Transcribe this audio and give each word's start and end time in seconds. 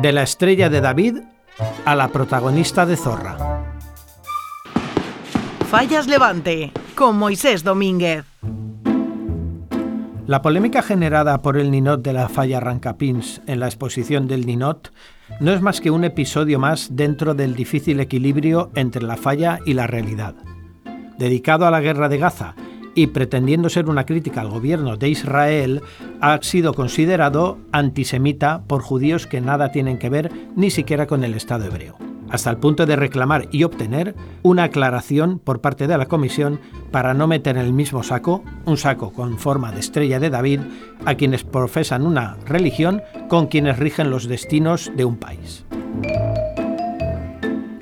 De 0.00 0.12
la 0.12 0.22
estrella 0.22 0.68
de 0.68 0.80
David 0.80 1.18
a 1.84 1.94
la 1.94 2.08
protagonista 2.08 2.84
de 2.86 2.96
Zorra. 2.96 3.36
Fallas 5.70 6.06
Levante, 6.06 6.72
con 6.94 7.18
Moisés 7.18 7.64
Domínguez. 7.64 8.24
La 10.26 10.42
polémica 10.42 10.82
generada 10.82 11.38
por 11.38 11.56
el 11.56 11.70
Ninot 11.70 12.02
de 12.02 12.12
la 12.12 12.28
falla 12.28 12.60
Rancapins 12.60 13.40
en 13.46 13.60
la 13.60 13.66
exposición 13.66 14.28
del 14.28 14.44
Ninot 14.44 14.92
no 15.40 15.52
es 15.52 15.62
más 15.62 15.80
que 15.80 15.90
un 15.90 16.04
episodio 16.04 16.58
más 16.58 16.88
dentro 16.94 17.34
del 17.34 17.54
difícil 17.54 18.00
equilibrio 18.00 18.70
entre 18.74 19.02
la 19.02 19.16
falla 19.16 19.60
y 19.64 19.72
la 19.72 19.86
realidad. 19.86 20.34
Dedicado 21.16 21.66
a 21.66 21.70
la 21.70 21.80
guerra 21.80 22.10
de 22.10 22.18
Gaza 22.18 22.54
y 22.94 23.08
pretendiendo 23.08 23.68
ser 23.68 23.88
una 23.88 24.06
crítica 24.06 24.40
al 24.40 24.48
gobierno 24.48 24.96
de 24.96 25.08
Israel, 25.08 25.82
ha 26.20 26.38
sido 26.42 26.74
considerado 26.74 27.58
antisemita 27.72 28.62
por 28.66 28.82
judíos 28.82 29.26
que 29.26 29.40
nada 29.40 29.70
tienen 29.72 29.98
que 29.98 30.10
ver 30.10 30.30
ni 30.56 30.70
siquiera 30.70 31.06
con 31.06 31.24
el 31.24 31.34
Estado 31.34 31.66
hebreo, 31.66 31.96
hasta 32.30 32.50
el 32.50 32.56
punto 32.56 32.86
de 32.86 32.96
reclamar 32.96 33.48
y 33.50 33.64
obtener 33.64 34.14
una 34.42 34.64
aclaración 34.64 35.38
por 35.38 35.60
parte 35.60 35.86
de 35.86 35.98
la 35.98 36.06
Comisión 36.06 36.60
para 36.90 37.14
no 37.14 37.26
meter 37.26 37.56
en 37.56 37.64
el 37.64 37.72
mismo 37.72 38.02
saco, 38.02 38.42
un 38.64 38.76
saco 38.76 39.12
con 39.12 39.38
forma 39.38 39.72
de 39.72 39.80
estrella 39.80 40.20
de 40.20 40.30
David, 40.30 40.60
a 41.04 41.14
quienes 41.14 41.44
profesan 41.44 42.06
una 42.06 42.36
religión 42.46 43.02
con 43.28 43.46
quienes 43.46 43.78
rigen 43.78 44.10
los 44.10 44.28
destinos 44.28 44.90
de 44.96 45.04
un 45.04 45.16
país. 45.16 45.64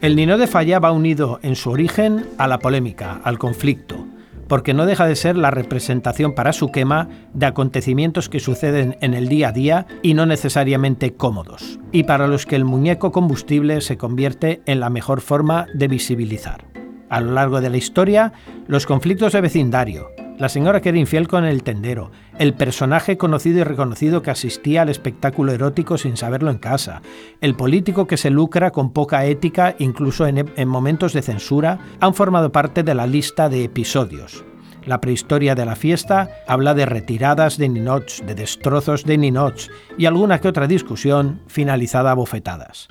El 0.06 0.14
Nino 0.14 0.38
de 0.38 0.46
Falla 0.46 0.78
va 0.78 0.92
unido 0.92 1.40
en 1.42 1.56
su 1.56 1.70
origen 1.70 2.26
a 2.38 2.46
la 2.46 2.60
polémica, 2.60 3.20
al 3.24 3.38
conflicto, 3.38 4.05
porque 4.48 4.74
no 4.74 4.86
deja 4.86 5.06
de 5.06 5.16
ser 5.16 5.36
la 5.36 5.50
representación 5.50 6.34
para 6.34 6.52
su 6.52 6.70
quema 6.70 7.08
de 7.32 7.46
acontecimientos 7.46 8.28
que 8.28 8.40
suceden 8.40 8.96
en 9.00 9.14
el 9.14 9.28
día 9.28 9.48
a 9.48 9.52
día 9.52 9.86
y 10.02 10.14
no 10.14 10.26
necesariamente 10.26 11.14
cómodos, 11.14 11.78
y 11.92 12.04
para 12.04 12.26
los 12.26 12.46
que 12.46 12.56
el 12.56 12.64
muñeco 12.64 13.12
combustible 13.12 13.80
se 13.80 13.96
convierte 13.96 14.62
en 14.66 14.80
la 14.80 14.90
mejor 14.90 15.20
forma 15.20 15.66
de 15.74 15.88
visibilizar. 15.88 16.64
A 17.08 17.20
lo 17.20 17.32
largo 17.32 17.60
de 17.60 17.70
la 17.70 17.76
historia, 17.76 18.32
los 18.66 18.86
conflictos 18.86 19.32
de 19.32 19.40
vecindario, 19.40 20.08
la 20.38 20.48
señora 20.48 20.80
que 20.80 20.90
era 20.90 20.98
infiel 20.98 21.28
con 21.28 21.44
el 21.44 21.62
tendero, 21.62 22.10
el 22.38 22.54
personaje 22.54 23.16
conocido 23.16 23.60
y 23.60 23.64
reconocido 23.64 24.22
que 24.22 24.30
asistía 24.30 24.82
al 24.82 24.88
espectáculo 24.88 25.52
erótico 25.52 25.98
sin 25.98 26.16
saberlo 26.16 26.50
en 26.50 26.58
casa, 26.58 27.02
el 27.40 27.54
político 27.54 28.06
que 28.06 28.16
se 28.16 28.30
lucra 28.30 28.70
con 28.70 28.92
poca 28.92 29.24
ética 29.24 29.74
incluso 29.78 30.26
en, 30.26 30.50
en 30.56 30.68
momentos 30.68 31.12
de 31.12 31.22
censura, 31.22 31.78
han 32.00 32.14
formado 32.14 32.52
parte 32.52 32.82
de 32.82 32.94
la 32.94 33.06
lista 33.06 33.48
de 33.48 33.64
episodios. 33.64 34.44
La 34.84 35.00
prehistoria 35.00 35.54
de 35.54 35.66
la 35.66 35.74
fiesta 35.74 36.30
habla 36.46 36.72
de 36.72 36.86
retiradas 36.86 37.58
de 37.58 37.68
ninots, 37.68 38.22
de 38.24 38.36
destrozos 38.36 39.04
de 39.04 39.18
ninots 39.18 39.70
y 39.98 40.06
alguna 40.06 40.40
que 40.40 40.48
otra 40.48 40.68
discusión 40.68 41.40
finalizada 41.48 42.12
a 42.12 42.14
bofetadas. 42.14 42.88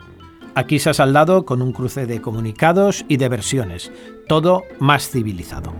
Aquí 0.55 0.79
se 0.79 0.89
ha 0.89 0.93
saldado 0.93 1.45
con 1.45 1.61
un 1.61 1.73
cruce 1.73 2.05
de 2.05 2.21
comunicados 2.21 3.05
y 3.07 3.17
de 3.17 3.29
versiones, 3.29 3.91
todo 4.27 4.63
más 4.79 5.09
civilizado. 5.09 5.73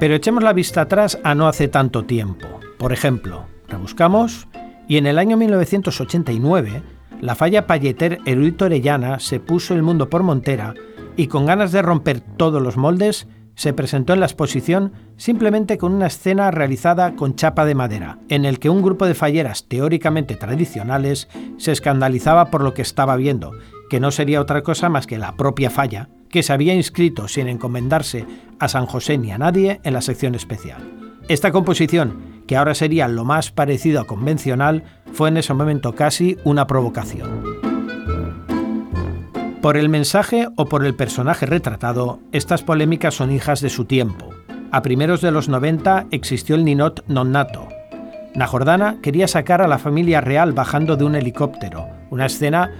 Pero 0.00 0.14
echemos 0.14 0.44
la 0.44 0.52
vista 0.52 0.82
atrás 0.82 1.18
a 1.24 1.34
no 1.34 1.48
hace 1.48 1.66
tanto 1.66 2.04
tiempo. 2.04 2.46
Por 2.78 2.92
ejemplo, 2.92 3.46
rebuscamos 3.66 4.46
y 4.86 4.96
en 4.96 5.06
el 5.06 5.18
año 5.18 5.36
1989 5.36 6.82
la 7.20 7.34
falla 7.34 7.66
Palleter 7.66 8.20
Erudito 8.24 8.66
Orellana 8.66 9.18
se 9.18 9.40
puso 9.40 9.74
el 9.74 9.82
mundo 9.82 10.08
por 10.08 10.22
montera 10.22 10.74
y 11.16 11.26
con 11.26 11.46
ganas 11.46 11.72
de 11.72 11.82
romper 11.82 12.20
todos 12.20 12.62
los 12.62 12.76
moldes 12.76 13.26
se 13.56 13.72
presentó 13.72 14.12
en 14.12 14.20
la 14.20 14.26
exposición 14.26 14.92
simplemente 15.16 15.78
con 15.78 15.92
una 15.92 16.06
escena 16.06 16.52
realizada 16.52 17.16
con 17.16 17.34
chapa 17.34 17.64
de 17.64 17.74
madera, 17.74 18.18
en 18.28 18.44
el 18.44 18.60
que 18.60 18.70
un 18.70 18.82
grupo 18.82 19.04
de 19.04 19.14
falleras 19.14 19.66
teóricamente 19.66 20.36
tradicionales 20.36 21.28
se 21.56 21.72
escandalizaba 21.72 22.52
por 22.52 22.62
lo 22.62 22.72
que 22.72 22.82
estaba 22.82 23.16
viendo, 23.16 23.50
que 23.90 23.98
no 23.98 24.12
sería 24.12 24.40
otra 24.40 24.62
cosa 24.62 24.88
más 24.88 25.08
que 25.08 25.18
la 25.18 25.34
propia 25.34 25.70
falla, 25.70 26.08
que 26.30 26.42
se 26.42 26.52
había 26.52 26.74
inscrito 26.74 27.28
sin 27.28 27.48
encomendarse 27.48 28.26
a 28.58 28.68
San 28.68 28.86
José 28.86 29.18
ni 29.18 29.32
a 29.32 29.38
nadie 29.38 29.80
en 29.84 29.94
la 29.94 30.00
sección 30.00 30.34
especial. 30.34 30.82
Esta 31.28 31.52
composición, 31.52 32.42
que 32.46 32.56
ahora 32.56 32.74
sería 32.74 33.06
lo 33.08 33.24
más 33.24 33.50
parecido 33.50 34.00
a 34.00 34.06
convencional, 34.06 34.84
fue 35.12 35.28
en 35.28 35.36
ese 35.36 35.52
momento 35.54 35.94
casi 35.94 36.38
una 36.44 36.66
provocación. 36.66 37.42
Por 39.60 39.76
el 39.76 39.88
mensaje 39.88 40.48
o 40.56 40.66
por 40.66 40.86
el 40.86 40.94
personaje 40.94 41.44
retratado, 41.44 42.20
estas 42.32 42.62
polémicas 42.62 43.14
son 43.14 43.32
hijas 43.32 43.60
de 43.60 43.70
su 43.70 43.84
tiempo. 43.84 44.30
A 44.70 44.82
primeros 44.82 45.20
de 45.20 45.30
los 45.30 45.48
90 45.48 46.06
existió 46.10 46.54
el 46.54 46.64
ninot 46.64 47.04
non 47.08 47.32
nato. 47.32 47.68
Jordana 48.46 48.98
quería 49.02 49.26
sacar 49.26 49.60
a 49.62 49.68
la 49.68 49.78
familia 49.78 50.20
real 50.20 50.52
bajando 50.52 50.96
de 50.96 51.04
un 51.04 51.16
helicóptero, 51.16 51.88
una 52.10 52.26
escena 52.26 52.70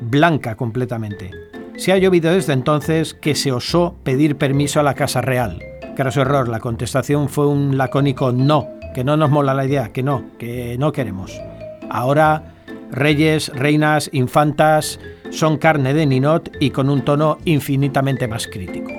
blanca 0.00 0.56
completamente. 0.56 1.30
Se 1.76 1.92
ha 1.92 1.98
llovido 1.98 2.32
desde 2.32 2.52
entonces 2.52 3.14
que 3.14 3.34
se 3.34 3.50
osó 3.50 3.96
pedir 4.04 4.36
permiso 4.36 4.78
a 4.78 4.84
la 4.84 4.94
Casa 4.94 5.20
Real. 5.20 5.58
su 6.10 6.20
error, 6.20 6.48
la 6.48 6.60
contestación 6.60 7.28
fue 7.28 7.48
un 7.48 7.76
lacónico 7.76 8.30
no, 8.30 8.68
que 8.94 9.02
no 9.02 9.16
nos 9.16 9.30
mola 9.30 9.54
la 9.54 9.66
idea, 9.66 9.92
que 9.92 10.04
no, 10.04 10.24
que 10.38 10.76
no 10.78 10.92
queremos. 10.92 11.40
Ahora, 11.90 12.54
reyes, 12.92 13.50
reinas, 13.54 14.08
infantas 14.12 15.00
son 15.30 15.58
carne 15.58 15.94
de 15.94 16.06
ninot 16.06 16.50
y 16.60 16.70
con 16.70 16.88
un 16.88 17.04
tono 17.04 17.38
infinitamente 17.44 18.28
más 18.28 18.46
crítico. 18.46 18.92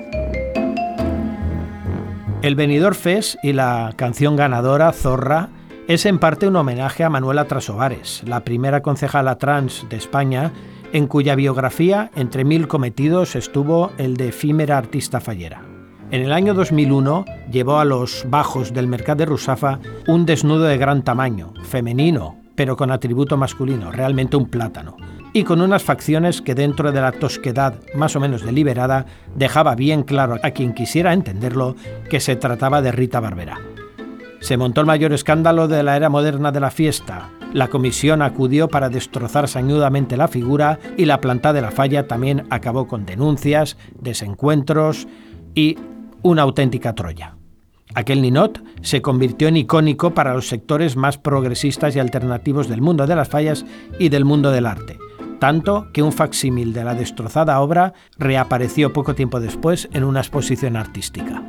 El 2.42 2.54
venidor 2.56 2.94
Fes 2.94 3.38
y 3.42 3.54
la 3.54 3.94
canción 3.96 4.36
ganadora, 4.36 4.92
Zorra, 4.92 5.48
es 5.88 6.04
en 6.04 6.18
parte 6.18 6.46
un 6.46 6.56
homenaje 6.56 7.04
a 7.04 7.10
Manuela 7.10 7.46
Trasovares, 7.46 8.22
la 8.26 8.40
primera 8.40 8.82
concejala 8.82 9.38
trans 9.38 9.86
de 9.88 9.96
España 9.96 10.52
en 10.92 11.06
cuya 11.06 11.34
biografía, 11.34 12.10
entre 12.14 12.44
mil 12.44 12.68
cometidos, 12.68 13.36
estuvo 13.36 13.92
el 13.98 14.16
de 14.16 14.28
efímera 14.28 14.78
artista 14.78 15.20
fallera. 15.20 15.62
En 16.10 16.22
el 16.22 16.32
año 16.32 16.54
2001 16.54 17.24
llevó 17.50 17.78
a 17.78 17.84
los 17.84 18.24
bajos 18.28 18.72
del 18.72 18.86
mercado 18.86 19.18
de 19.18 19.26
Rusafa 19.26 19.80
un 20.06 20.24
desnudo 20.24 20.64
de 20.64 20.78
gran 20.78 21.02
tamaño, 21.02 21.52
femenino, 21.64 22.38
pero 22.54 22.76
con 22.76 22.90
atributo 22.90 23.36
masculino, 23.36 23.90
realmente 23.90 24.36
un 24.36 24.46
plátano, 24.46 24.96
y 25.32 25.44
con 25.44 25.60
unas 25.60 25.82
facciones 25.82 26.40
que 26.40 26.54
dentro 26.54 26.92
de 26.92 27.00
la 27.00 27.12
tosquedad 27.12 27.74
más 27.94 28.16
o 28.16 28.20
menos 28.20 28.42
deliberada 28.42 29.04
dejaba 29.34 29.74
bien 29.74 30.02
claro 30.04 30.38
a 30.42 30.50
quien 30.50 30.74
quisiera 30.74 31.12
entenderlo 31.12 31.76
que 32.08 32.20
se 32.20 32.36
trataba 32.36 32.82
de 32.82 32.92
Rita 32.92 33.20
Barbera. 33.20 33.58
Se 34.40 34.56
montó 34.56 34.80
el 34.80 34.86
mayor 34.86 35.12
escándalo 35.12 35.66
de 35.66 35.82
la 35.82 35.96
era 35.96 36.08
moderna 36.08 36.52
de 36.52 36.60
la 36.60 36.70
fiesta, 36.70 37.30
la 37.56 37.68
comisión 37.68 38.20
acudió 38.20 38.68
para 38.68 38.90
destrozar 38.90 39.48
sañudamente 39.48 40.18
la 40.18 40.28
figura 40.28 40.78
y 40.98 41.06
la 41.06 41.22
planta 41.22 41.54
de 41.54 41.62
la 41.62 41.70
falla 41.70 42.06
también 42.06 42.46
acabó 42.50 42.86
con 42.86 43.06
denuncias, 43.06 43.78
desencuentros 43.98 45.08
y 45.54 45.78
una 46.20 46.42
auténtica 46.42 46.94
Troya. 46.94 47.38
Aquel 47.94 48.20
ninot 48.20 48.62
se 48.82 49.00
convirtió 49.00 49.48
en 49.48 49.56
icónico 49.56 50.12
para 50.12 50.34
los 50.34 50.48
sectores 50.48 50.96
más 50.96 51.16
progresistas 51.16 51.96
y 51.96 51.98
alternativos 51.98 52.68
del 52.68 52.82
mundo 52.82 53.06
de 53.06 53.16
las 53.16 53.30
fallas 53.30 53.64
y 53.98 54.10
del 54.10 54.26
mundo 54.26 54.50
del 54.50 54.66
arte, 54.66 54.98
tanto 55.40 55.88
que 55.94 56.02
un 56.02 56.12
facsímil 56.12 56.74
de 56.74 56.84
la 56.84 56.94
destrozada 56.94 57.58
obra 57.62 57.94
reapareció 58.18 58.92
poco 58.92 59.14
tiempo 59.14 59.40
después 59.40 59.88
en 59.94 60.04
una 60.04 60.20
exposición 60.20 60.76
artística. 60.76 61.42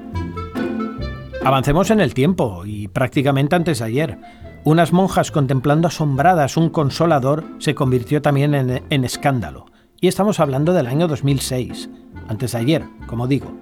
Avancemos 1.43 1.91
en 1.91 1.99
el 1.99 2.13
tiempo 2.13 2.63
y 2.65 2.87
prácticamente 2.87 3.57
antes 3.57 3.79
de 3.79 3.85
ayer. 3.85 4.46
Unas 4.67 4.91
monjas 4.91 5.31
contemplando 5.31 5.87
asombradas 5.87 6.57
un 6.57 6.69
consolador 6.69 7.45
se 7.57 7.73
convirtió 7.73 8.21
también 8.21 8.53
en, 8.53 9.03
escándalo. 9.05 9.67
Y 10.01 10.09
estamos 10.09 10.41
hablando 10.41 10.73
del 10.73 10.87
año 10.87 11.07
2006, 11.07 11.89
antes 12.27 12.51
de 12.51 12.57
ayer, 12.57 12.83
como 13.05 13.27
digo. 13.27 13.53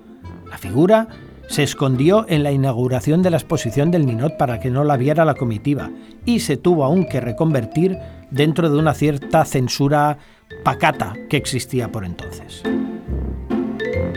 La 0.49 0.57
figura 0.57 1.07
se 1.47 1.61
escondió 1.61 2.25
en 2.27 2.41
la 2.41 2.51
inauguración 2.51 3.21
de 3.21 3.29
la 3.29 3.37
exposición 3.37 3.91
del 3.91 4.07
Ninot 4.07 4.35
para 4.37 4.59
que 4.59 4.71
no 4.71 4.83
la 4.83 4.97
viera 4.97 5.25
la 5.25 5.35
comitiva 5.35 5.91
y 6.25 6.39
se 6.39 6.57
tuvo 6.57 6.83
aún 6.83 7.05
que 7.05 7.21
reconvertir 7.21 7.99
dentro 8.31 8.71
de 8.71 8.79
una 8.79 8.95
cierta 8.95 9.45
censura 9.45 10.17
pacata 10.63 11.13
que 11.29 11.37
existía 11.37 11.91
por 11.91 12.03
entonces. 12.03 12.63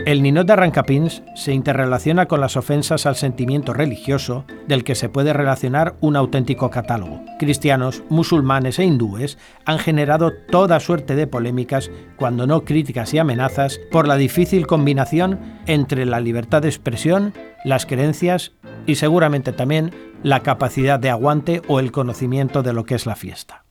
El 0.09 0.23
ninot 0.23 0.47
de 0.47 0.53
Arrancapins 0.53 1.21
se 1.35 1.53
interrelaciona 1.53 2.25
con 2.25 2.41
las 2.41 2.57
ofensas 2.57 3.05
al 3.05 3.15
sentimiento 3.15 3.75
religioso 3.75 4.43
del 4.67 4.83
que 4.83 4.95
se 4.95 5.07
puede 5.07 5.33
relacionar 5.33 5.97
un 6.01 6.15
auténtico 6.15 6.71
catálogo. 6.71 7.21
Cristianos, 7.37 8.01
musulmanes 8.09 8.79
e 8.79 8.85
hindúes 8.85 9.37
han 9.65 9.77
generado 9.77 10.31
toda 10.49 10.79
suerte 10.79 11.15
de 11.15 11.27
polémicas, 11.27 11.91
cuando 12.15 12.47
no 12.47 12.65
críticas 12.65 13.13
y 13.13 13.19
amenazas, 13.19 13.79
por 13.91 14.07
la 14.07 14.15
difícil 14.15 14.65
combinación 14.65 15.39
entre 15.67 16.07
la 16.07 16.19
libertad 16.19 16.63
de 16.63 16.69
expresión, 16.69 17.35
las 17.63 17.85
creencias 17.85 18.53
y 18.87 18.95
seguramente 18.95 19.51
también 19.53 19.91
la 20.23 20.39
capacidad 20.39 20.99
de 20.99 21.11
aguante 21.11 21.61
o 21.67 21.79
el 21.79 21.91
conocimiento 21.91 22.63
de 22.63 22.73
lo 22.73 22.83
que 22.83 22.95
es 22.95 23.05
la 23.05 23.15
fiesta. 23.15 23.63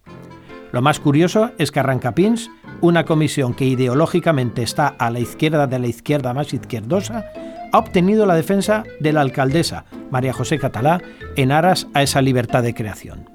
Lo 0.73 0.83
más 0.83 1.01
curioso 1.01 1.53
es 1.59 1.71
que 1.71 1.81
Arrancapins 1.81 2.51
una 2.81 3.05
comisión 3.05 3.55
que 3.55 3.65
ideológicamente 3.65 4.63
está 4.63 4.89
a 4.89 5.11
la 5.11 5.21
izquierda 5.21 5.67
de 5.67 5.79
la 5.79 5.87
izquierda 5.87 6.35
más 6.35 6.53
izquierdosa, 6.53 7.25
ha 7.73 7.79
obtenido 7.79 8.27
la 8.27 8.35
defensa 8.35 8.85
de 9.01 9.13
la 9.13 9.21
alcaldesa, 9.21 9.85
María 10.11 10.33
José 10.33 10.59
Catalá, 10.59 11.01
en 11.37 11.53
aras 11.53 11.87
a 11.95 12.03
esa 12.03 12.23
libertad 12.23 12.63
de 12.63 12.75
creación. 12.75 13.29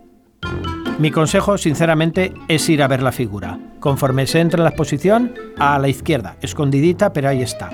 Mi 0.99 1.11
consejo, 1.11 1.57
sinceramente, 1.57 2.33
es 2.47 2.69
ir 2.69 2.83
a 2.83 2.87
ver 2.87 3.01
la 3.01 3.11
figura. 3.11 3.59
Conforme 3.79 4.27
se 4.27 4.39
entra 4.39 4.59
en 4.59 4.63
la 4.63 4.69
exposición, 4.69 5.33
a 5.57 5.77
la 5.79 5.89
izquierda, 5.89 6.37
escondidita, 6.41 7.13
pero 7.13 7.29
ahí 7.29 7.41
está. 7.41 7.69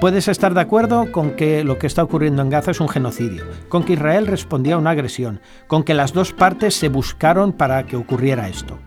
Puedes 0.00 0.28
estar 0.28 0.52
de 0.54 0.60
acuerdo 0.60 1.10
con 1.12 1.30
que 1.30 1.64
lo 1.64 1.78
que 1.78 1.86
está 1.86 2.02
ocurriendo 2.02 2.42
en 2.42 2.50
Gaza 2.50 2.72
es 2.72 2.80
un 2.80 2.88
genocidio, 2.88 3.44
con 3.68 3.84
que 3.84 3.94
Israel 3.94 4.26
respondía 4.26 4.74
a 4.74 4.78
una 4.78 4.90
agresión, 4.90 5.40
con 5.68 5.84
que 5.84 5.94
las 5.94 6.12
dos 6.12 6.32
partes 6.32 6.74
se 6.74 6.88
buscaron 6.88 7.52
para 7.52 7.86
que 7.86 7.96
ocurriera 7.96 8.48
esto. 8.48 8.78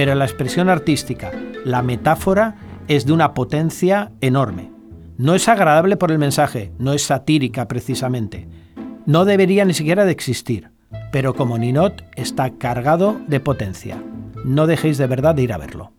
Pero 0.00 0.14
la 0.14 0.24
expresión 0.24 0.70
artística, 0.70 1.30
la 1.64 1.82
metáfora, 1.82 2.56
es 2.88 3.04
de 3.04 3.12
una 3.12 3.34
potencia 3.34 4.12
enorme. 4.22 4.72
No 5.18 5.34
es 5.34 5.46
agradable 5.46 5.98
por 5.98 6.10
el 6.10 6.18
mensaje, 6.18 6.72
no 6.78 6.94
es 6.94 7.02
satírica 7.02 7.68
precisamente. 7.68 8.48
No 9.04 9.26
debería 9.26 9.66
ni 9.66 9.74
siquiera 9.74 10.06
de 10.06 10.12
existir 10.12 10.70
pero 11.10 11.34
como 11.34 11.58
Ninot 11.58 12.04
está 12.16 12.50
cargado 12.50 13.20
de 13.26 13.40
potencia. 13.40 14.02
No 14.44 14.66
dejéis 14.66 14.98
de 14.98 15.06
verdad 15.06 15.34
de 15.34 15.42
ir 15.42 15.52
a 15.52 15.58
verlo. 15.58 15.92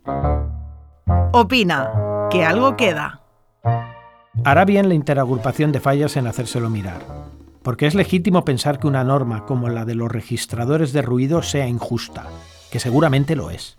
Opina, 1.33 2.27
que 2.29 2.43
algo 2.43 2.75
queda. 2.75 3.21
Hará 4.43 4.65
bien 4.65 4.89
la 4.89 4.95
interagrupación 4.95 5.71
de 5.71 5.79
fallas 5.79 6.17
en 6.17 6.27
hacérselo 6.27 6.69
mirar, 6.69 7.01
porque 7.61 7.85
es 7.85 7.95
legítimo 7.95 8.43
pensar 8.43 8.79
que 8.79 8.87
una 8.87 9.03
norma 9.03 9.45
como 9.45 9.69
la 9.69 9.85
de 9.85 9.95
los 9.95 10.11
registradores 10.11 10.93
de 10.93 11.01
ruido 11.01 11.43
sea 11.43 11.67
injusta, 11.67 12.25
que 12.71 12.79
seguramente 12.79 13.35
lo 13.35 13.51
es. 13.51 13.77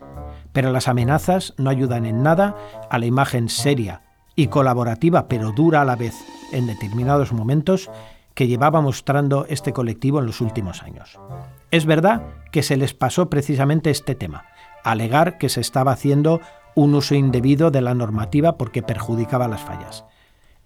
Pero 0.53 0.73
las 0.73 0.89
amenazas 0.89 1.55
no 1.57 1.71
ayudan 1.71 2.05
en 2.07 2.23
nada 2.23 2.57
a 2.91 2.99
la 2.99 3.07
imagen 3.07 3.49
seria 3.49 4.03
y 4.37 4.49
colaborativa, 4.49 5.29
pero 5.29 5.53
dura 5.53 5.83
a 5.83 5.85
la 5.85 5.97
vez 5.97 6.15
en 6.53 6.67
determinados 6.67 7.33
momentos, 7.33 7.91
que 8.35 8.47
llevaba 8.47 8.81
mostrando 8.81 9.47
este 9.49 9.73
colectivo 9.73 10.19
en 10.19 10.27
los 10.27 10.41
últimos 10.41 10.83
años. 10.83 11.19
Es 11.71 11.87
verdad 11.87 12.23
que 12.51 12.63
se 12.63 12.77
les 12.77 12.95
pasó 12.95 13.29
precisamente 13.29 13.91
este 13.91 14.15
tema, 14.15 14.47
alegar 14.85 15.39
que 15.39 15.49
se 15.49 15.61
estaba 15.61 15.93
haciendo 15.93 16.41
un 16.75 16.95
uso 16.95 17.15
indebido 17.15 17.71
de 17.71 17.83
la 17.83 17.95
normativa 17.95 18.57
porque 18.57 18.83
perjudicaba 18.83 19.49
las 19.49 19.61
fallas. 19.61 20.05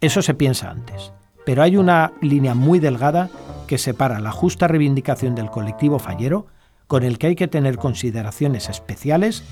Eso 0.00 0.23
se 0.23 0.35
piensa 0.35 0.71
antes, 0.71 1.12
pero 1.44 1.62
hay 1.62 1.77
una 1.77 2.12
línea 2.21 2.55
muy 2.55 2.79
delgada 2.79 3.31
que 3.67 3.79
separa 3.79 4.21
la 4.21 4.31
justa 4.31 4.69
reivindicación 4.69 5.35
del 5.35 5.50
colectivo 5.50 5.99
fallero, 5.99 6.47
con 6.87 7.03
el 7.03 7.19
que 7.19 7.29
hay 7.29 7.35
que 7.35 7.49
tener 7.49 7.79
consideraciones 7.79 8.69
especiales, 8.69 9.43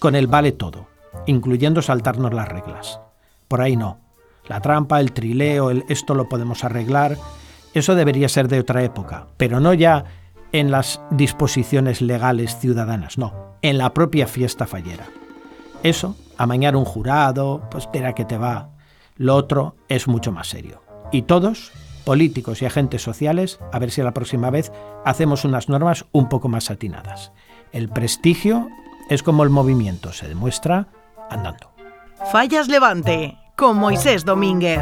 con 0.00 0.16
el 0.16 0.26
vale 0.26 0.50
todo, 0.50 0.88
incluyendo 1.26 1.82
saltarnos 1.82 2.34
las 2.34 2.48
reglas. 2.48 2.98
Por 3.46 3.60
ahí 3.60 3.76
no. 3.76 3.98
La 4.48 4.60
trampa, 4.60 4.98
el 4.98 5.12
trileo, 5.12 5.70
el 5.70 5.84
esto 5.88 6.16
lo 6.16 6.28
podemos 6.28 6.64
arreglar, 6.64 7.16
eso 7.74 7.94
debería 7.94 8.28
ser 8.28 8.48
de 8.48 8.58
otra 8.58 8.82
época, 8.82 9.28
pero 9.36 9.60
no 9.60 9.74
ya 9.74 10.04
en 10.50 10.72
las 10.72 11.00
disposiciones 11.10 12.00
legales 12.00 12.58
ciudadanas, 12.58 13.18
no, 13.18 13.54
en 13.62 13.78
la 13.78 13.94
propia 13.94 14.26
fiesta 14.26 14.66
fallera. 14.66 15.06
Eso, 15.84 16.16
amañar 16.36 16.74
un 16.74 16.84
jurado, 16.84 17.62
pues 17.70 17.84
espera 17.84 18.14
que 18.14 18.24
te 18.24 18.38
va. 18.38 18.70
Lo 19.16 19.36
otro 19.36 19.76
es 19.88 20.08
mucho 20.08 20.32
más 20.32 20.48
serio. 20.48 20.82
Y 21.12 21.22
todos, 21.22 21.70
políticos 22.04 22.62
y 22.62 22.66
agentes 22.66 23.02
sociales, 23.02 23.60
a 23.72 23.78
ver 23.78 23.90
si 23.90 24.02
la 24.02 24.14
próxima 24.14 24.50
vez 24.50 24.72
hacemos 25.04 25.44
unas 25.44 25.68
normas 25.68 26.06
un 26.10 26.28
poco 26.28 26.48
más 26.48 26.70
atinadas. 26.70 27.32
El 27.72 27.88
prestigio 27.88 28.68
es 29.10 29.24
como 29.24 29.42
el 29.42 29.50
movimiento, 29.50 30.12
se 30.12 30.28
demuestra 30.28 30.86
andando. 31.28 31.72
Fallas 32.30 32.68
Levante, 32.68 33.36
con 33.56 33.76
Moisés 33.76 34.24
Domínguez. 34.24 34.80